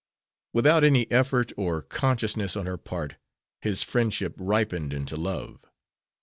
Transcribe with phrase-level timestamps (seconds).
[0.51, 3.17] Without any effort or consciousness on her part,
[3.61, 5.63] his friendship ripened into love.